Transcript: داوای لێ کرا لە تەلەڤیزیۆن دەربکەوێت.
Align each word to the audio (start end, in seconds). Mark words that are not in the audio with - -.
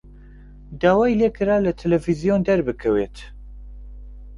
داوای 0.81 1.17
لێ 1.19 1.29
کرا 1.35 1.57
لە 1.65 1.71
تەلەڤیزیۆن 1.79 2.41
دەربکەوێت. 2.47 3.17